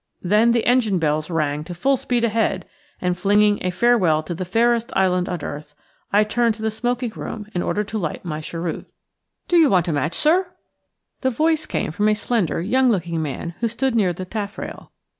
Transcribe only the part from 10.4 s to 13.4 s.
A MATCH, SIR?" The voice came from a slender, young looking